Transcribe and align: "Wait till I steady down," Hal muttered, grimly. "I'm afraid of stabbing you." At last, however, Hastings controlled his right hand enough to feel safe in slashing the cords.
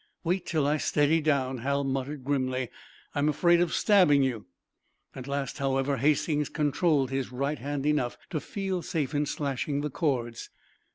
"Wait 0.23 0.47
till 0.47 0.65
I 0.65 0.77
steady 0.77 1.21
down," 1.21 1.59
Hal 1.59 1.83
muttered, 1.83 2.23
grimly. 2.25 2.71
"I'm 3.13 3.29
afraid 3.29 3.61
of 3.61 3.71
stabbing 3.71 4.23
you." 4.23 4.47
At 5.13 5.27
last, 5.27 5.59
however, 5.59 5.97
Hastings 5.97 6.49
controlled 6.49 7.11
his 7.11 7.31
right 7.31 7.59
hand 7.59 7.85
enough 7.85 8.17
to 8.31 8.39
feel 8.39 8.81
safe 8.81 9.13
in 9.13 9.27
slashing 9.27 9.81
the 9.81 9.91
cords. 9.91 10.49